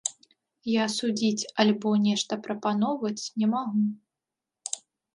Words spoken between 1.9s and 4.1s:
нешта прапаноўваць не магу.